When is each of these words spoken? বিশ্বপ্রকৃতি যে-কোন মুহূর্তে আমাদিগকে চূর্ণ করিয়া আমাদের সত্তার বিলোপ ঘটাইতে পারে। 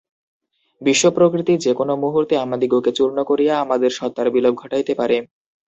বিশ্বপ্রকৃতি 0.81 1.53
যে-কোন 1.65 1.89
মুহূর্তে 2.03 2.35
আমাদিগকে 2.37 2.91
চূর্ণ 2.93 3.17
করিয়া 3.23 3.53
আমাদের 3.59 3.91
সত্তার 3.91 4.27
বিলোপ 4.31 4.53
ঘটাইতে 4.55 4.93
পারে। 4.95 5.17